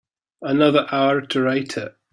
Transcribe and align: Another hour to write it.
Another 0.41 0.87
hour 0.91 1.21
to 1.21 1.41
write 1.43 1.77
it. 1.77 1.95